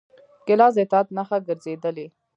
ګیلاس 0.47 0.73
د 0.77 0.79
اطاعت 0.85 1.07
نښه 1.17 1.37
ګرځېږي. 1.47 2.07